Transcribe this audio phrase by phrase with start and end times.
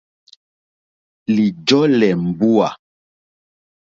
[1.35, 2.67] Lìjɔ́lɛ̀ mbúà.